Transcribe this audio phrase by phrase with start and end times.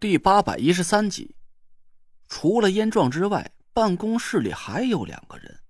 [0.00, 1.36] 第八百一十三集，
[2.26, 5.60] 除了燕壮之外，办公室里还有两个人，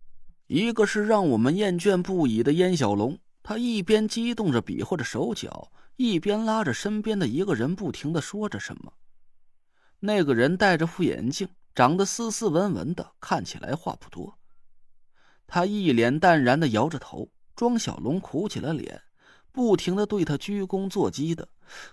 [0.46, 8.93] 一个是让我们厌倦不已的燕小龙，他一边激动着比划着手脚，一边拉着身边的一个人不停的说着什么。
[9.98, 14.38] 那个人戴着副眼镜，长得斯斯文文的，看起来话不多。
[15.48, 19.02] 他一脸淡然的摇着头，庄小龙苦起了脸，
[19.52, 21.48] 不停的对他鞠躬作揖的。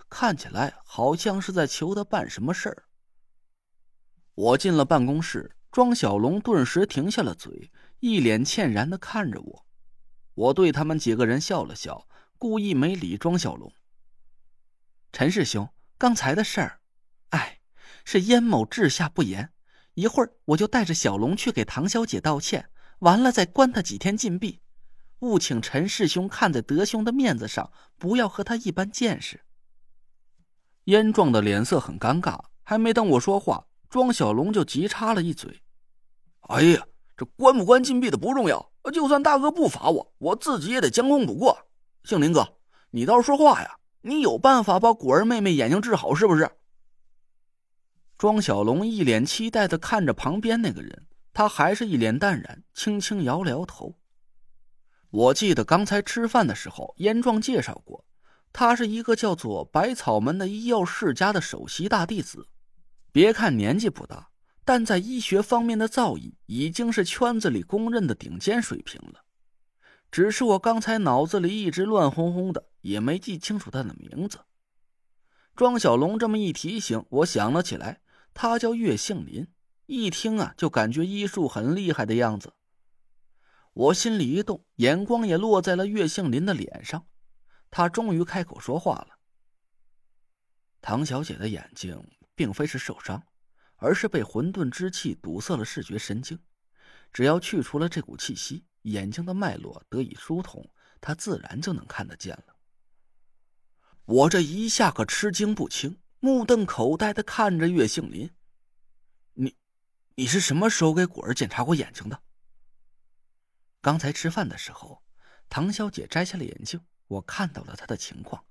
[0.08, 2.84] 看起来好像是在求他办什么事儿。
[4.34, 9.66] 我进了办公室，庄小龙顿时停下了嘴，一脸歉然的看着我。
[10.34, 12.08] 我对他们几个人笑了笑，
[12.38, 13.72] 故意没理庄小龙。
[15.12, 16.80] 陈师兄，刚才的事儿，
[17.30, 17.60] 哎，
[18.04, 19.52] 是燕某治下不严，
[19.94, 24.60] 一会儿我就带着小龙去给唐小姐道歉，完了再关他几天禁闭。
[25.20, 29.40] 务请陈师兄看在德兄的面子上，不要和他一般见识。
[30.84, 35.60] 燕壮的脸色很尴尬，还没等我说话，庄小龙就急插了一嘴
[36.48, 41.66] ：“哎呀，这关不关禁闭的不重要，就算大哥不罚我，我自己也得将功补过。
[42.04, 42.56] 杏林哥，
[42.90, 43.76] 你倒是说话呀！
[44.02, 46.50] 你有办法把果儿妹妹眼睛治好是不是？”
[48.16, 53.97] 庄小龙一脸期待的看着旁边那个人，他还是一脸淡然，轻轻摇了摇头。
[55.10, 58.04] 我记得刚才吃饭的时候，燕壮介绍过。
[58.52, 62.46] 他是一个叫做百草门的医药世家的首席大弟子，
[63.12, 64.30] 别看年纪不大，
[64.64, 69.24] 但在医学方面的造诣已经是圈子里公认的顶尖水平了。
[70.10, 74.38] 只是我刚才脑子里一直乱哄哄的，也没记清楚他的名字。
[75.54, 78.00] 庄小龙这么一提醒，我想了起来，
[78.32, 79.46] 他叫岳杏林。
[79.86, 82.52] 一听啊，就感觉医术很厉害的样子。
[83.78, 87.06] 我心里一动，眼光也落在了岳杏林的脸上。
[87.70, 89.20] 他终于开口说话了。
[90.80, 93.22] 唐小姐的眼睛并非是受伤，
[93.76, 96.36] 而是被混沌之气堵塞了视觉神经。
[97.12, 100.68] 只要去除了这股气息，眼睛的脉络得以疏通，
[101.00, 102.56] 她自然就能看得见了。
[104.06, 108.28] 我这一下可吃惊不轻，目瞪口呆的看着岳杏林
[109.34, 109.54] ：“你，
[110.16, 112.20] 你是什么时候给果儿检查过眼睛的？”
[113.88, 115.02] 刚才吃饭的时候，
[115.48, 116.78] 唐小姐摘下了眼镜。
[117.06, 118.44] 我看到了她的情况。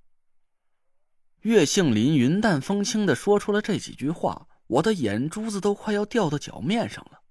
[1.42, 7.22] 岳杏林云淡风轻的说出了这几句话，我的眼珠子都快要掉到脚面上了。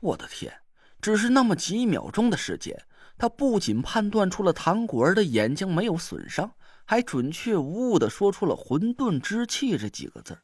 [0.00, 0.60] 我的天，
[1.00, 2.84] 只是那么几秒钟的时间，
[3.16, 6.54] 他不仅判断出了唐果儿的眼睛没有损伤，
[6.84, 10.38] 还准确无误的说出了“混沌之气”这几个字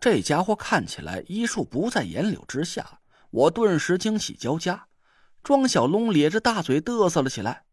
[0.00, 2.98] 这家伙看起来医术不在眼柳之下，
[3.30, 4.88] 我顿时惊喜交加。
[5.42, 7.64] 庄小龙咧着大嘴嘚瑟了起来。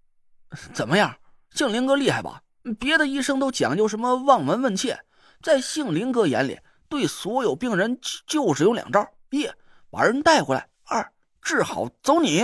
[0.73, 1.17] 怎么样，
[1.51, 2.43] 杏林哥厉害吧？
[2.79, 5.05] 别的医生都讲究什么望闻问切，
[5.41, 9.49] 在杏林哥眼里，对所有病人就是有两招：一
[9.89, 12.43] 把人带回来，二治好走你。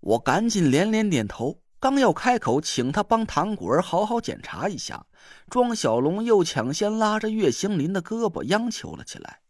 [0.00, 5.04] 我赶紧连连点头，刚要开口请他帮唐果儿好好检查一下，
[5.50, 9.40] 庄小龙又抢先拉着岳星林的胳膊央求了起来：“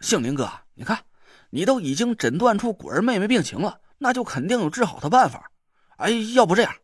[0.00, 1.04] 杏林哥，你看，
[1.50, 5.50] 你都已经诊断出果儿妹妹病情了。”那就肯定有治好的办法，
[5.96, 6.76] 哎，要不这样，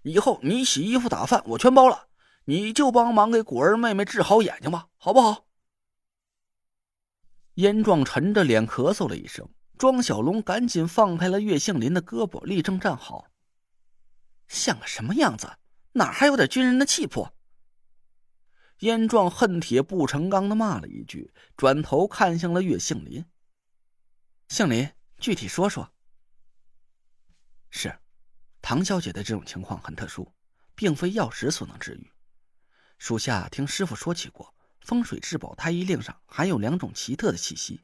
[0.00, 2.08] 以后你洗衣服打饭我全包了，
[2.46, 5.44] 你就帮忙给果儿妹妹治好眼睛吧，好不好？
[7.56, 13.26] 燕壮沉着脸咳嗽了一声，庄小龙赶紧放开了岳杏林的胳膊，立正站好。
[14.48, 15.58] 像个什么样子？
[15.92, 17.30] 哪还有点军人的气魄？
[18.78, 23.22] 燕壮恨铁不成钢的骂了一句，转头看向了岳杏林。
[24.48, 24.88] 杏林，
[25.18, 25.92] 具体说说。
[27.70, 27.98] 是，
[28.62, 30.32] 唐小姐的这种情况很特殊，
[30.74, 32.12] 并非药石所能治愈。
[32.98, 37.80] 属下听师傅说起过，风水至宝太医令上含有两种奇特的气息，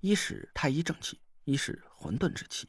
[0.00, 2.68] 一是太医正气，一是混沌之气。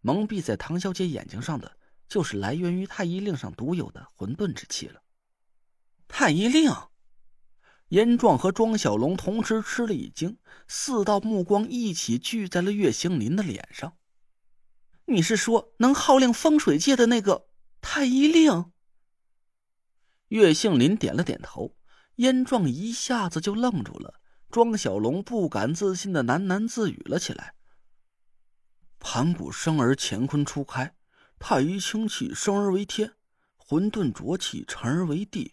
[0.00, 1.76] 蒙蔽在唐小姐眼睛上的，
[2.08, 5.02] 就是来源于太医令上独有的混沌之气了。
[6.08, 6.70] 太医令，
[7.94, 10.36] 严壮和庄小龙同时吃了一惊，
[10.66, 13.96] 四道目光一起聚在了岳星林的脸上。
[15.04, 17.46] 你是说能号令风水界的那个
[17.80, 18.72] 太医令？
[20.26, 21.76] 岳杏林点了点头，
[22.16, 24.14] 燕壮一下子就愣住了。
[24.50, 27.54] 庄小龙不敢自信的喃喃自语了起来
[28.98, 30.96] ：“盘古生而乾坤初开，
[31.38, 33.12] 太医清气生而为天，
[33.56, 35.52] 混沌浊气沉而为地。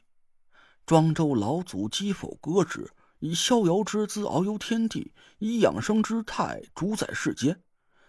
[0.85, 7.61] 庄周老祖击否割之，以逍遥之姿遨游天地，以养生之态主宰世间，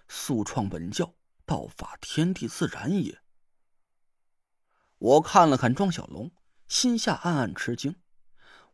[0.08, 1.14] 素创本教。”
[1.44, 3.18] 道法天地自然也。
[4.98, 6.30] 我看了看庄小龙，
[6.68, 7.96] 心下暗暗吃惊。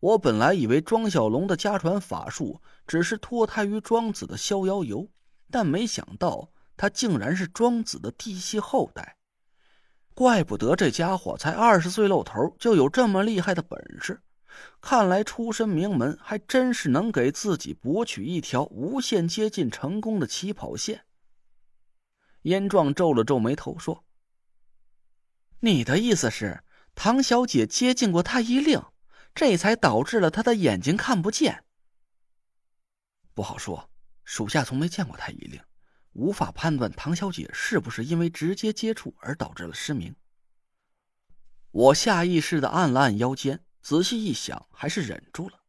[0.00, 5.08] 我本来以为庄小龙的家传法术只是脱胎于庄子的逍遥游，
[5.50, 9.17] 但没想到他竟然是庄子的嫡系后代。
[10.18, 14.20] 怪不得这家伙才二十岁露头就有这么厉害的本事，
[14.80, 21.04] 看来出身名门还真是能给自己博取一条无限接近成功的起跑线。
[22.42, 24.04] 燕壮皱了皱眉头说
[25.62, 26.64] ：“你的意思是，
[26.96, 28.82] 唐小姐接近过太医令，
[29.36, 31.62] 这才导致了她的眼睛看不见？”
[33.34, 33.88] 不好说，
[34.24, 35.60] 属下从没见过太医令。
[36.18, 40.16] 无法判断唐小姐是不是因为直接接触而导致了失明。
[41.70, 45.60] 我下意识的按了按腰间，仔细一想，还是忍住了。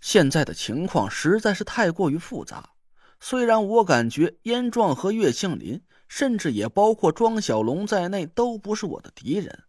[0.00, 2.70] 现在的情况实在是太过于复杂。
[3.18, 9.64] 虽然我感觉燕壮和岳庆林，甚至也包括庄小龙在内，都不是我的敌人，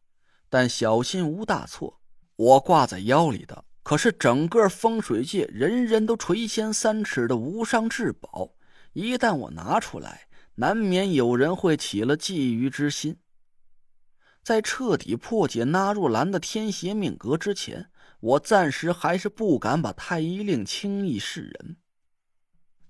[0.48, 2.00] 但小心无大错。
[2.36, 8.52] 我挂在腰里的可是整个风水界人人都垂涎三尺的无上至宝。
[8.94, 13.18] 一旦我拿出来，难免有人会起了觊觎之心。
[14.44, 21.78] 在彻底破解纳若兰的天邪命格之前，我暂时还是不敢把太医令轻易示人。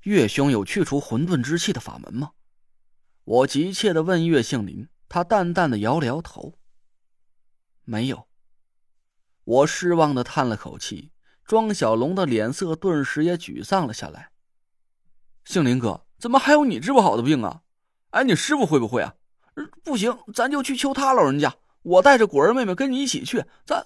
[0.01, 2.31] 岳兄有去除混沌之气的法门吗？
[3.23, 6.59] 我急切的问岳杏林，他淡淡的摇了摇头，
[7.85, 8.27] 没有。
[9.45, 11.13] 我失望的叹了口气，
[11.45, 14.32] 庄小龙的脸色顿时也沮丧了下来。
[15.45, 17.61] 杏林哥，怎么还有你治不好的病啊？
[18.11, 19.15] 哎，你师傅会不会啊？
[19.83, 21.55] 不行，咱就去求他老人家。
[21.81, 23.43] 我带着果儿妹妹跟你一起去。
[23.65, 23.85] 咱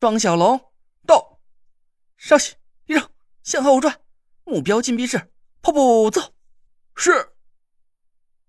[0.00, 0.72] 庄小龙
[1.06, 1.38] 到，
[2.16, 2.54] 稍息，
[2.86, 3.08] 立正，
[3.42, 4.00] 向后转，
[4.44, 5.30] 目标禁闭室，
[5.60, 6.32] 跑步走。
[6.94, 7.32] 是。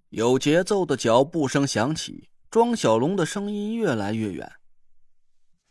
[0.10, 4.52] 有节奏的脚步声响起，庄小龙的声音越来越远。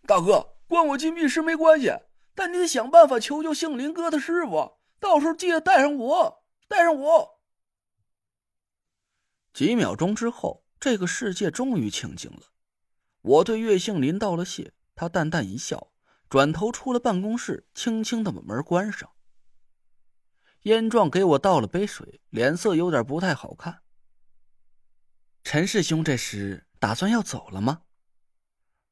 [0.07, 1.91] 大哥，关我禁闭室没关系，
[2.35, 4.76] 但你得想办法求求杏林哥的师傅。
[4.99, 7.41] 到时候记得带上我，带上我。
[9.53, 12.53] 几秒钟之后，这个世界终于清静了。
[13.23, 15.93] 我对岳杏林道了谢，他淡淡一笑，
[16.29, 19.11] 转头出了办公室，轻轻的把门关上。
[20.63, 23.83] 燕壮给我倒了杯水，脸色有点不太好看。
[25.45, 27.83] 陈师兄，这时打算要走了吗？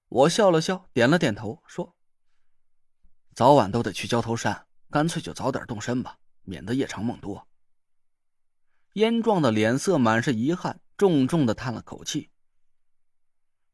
[0.08, 1.96] 我笑了笑，点了点头，说
[3.34, 7.48] ：“早晚都得去焦头山。”干脆就早点动身吧，免得夜长梦多。
[8.92, 12.30] 燕壮的脸色满是遗憾，重重的叹了口气。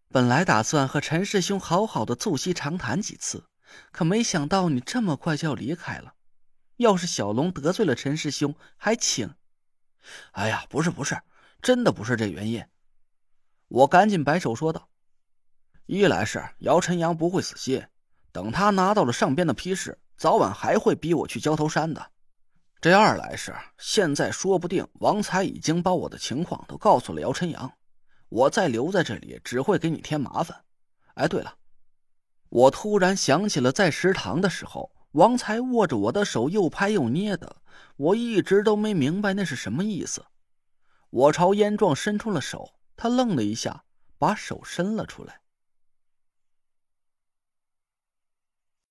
[0.08, 3.44] 本来打算和陈师兄好好的促膝长谈几次，
[3.92, 6.14] 可没想到你这么快就要离开了。
[6.78, 9.34] 要是小龙得罪了陈师兄，还请……
[10.30, 11.20] 哎呀，不是不是，
[11.60, 12.64] 真的不是这原因。
[13.68, 14.88] 我赶紧摆手说道
[15.84, 17.86] ：“一来是姚晨阳不会死心，
[18.32, 22.10] 等他拿到了上边的批示。”早晚还会逼我去焦头山的。
[22.78, 27.72] 这二来是现在说不定王才已经把我的情况都告诉了姚晨阳，
[28.28, 30.62] 我再留在这里只会给你添麻烦。
[31.14, 31.54] 哎，对了，
[32.50, 37.56] 我突然想起了在食堂的时候，王才握着我的手又拍又捏的，
[37.96, 40.22] 我一直都没明白那是什么意思。
[41.08, 43.84] 我朝燕壮伸出了手，他愣了一下，
[44.18, 45.40] 把手伸了出来。